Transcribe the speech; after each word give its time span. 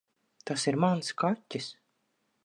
Tas 0.51 0.63
ir 0.71 0.79
mans 0.85 1.11
kaķis. 1.23 1.67